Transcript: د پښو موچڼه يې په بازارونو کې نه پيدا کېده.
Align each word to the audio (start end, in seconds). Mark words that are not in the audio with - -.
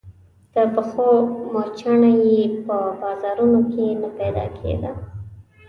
د 0.53 0.55
پښو 0.73 1.09
موچڼه 1.51 2.11
يې 2.25 2.39
په 2.65 2.77
بازارونو 3.01 3.59
کې 3.71 3.85
نه 4.01 4.09
پيدا 4.17 4.45
کېده. 4.57 4.91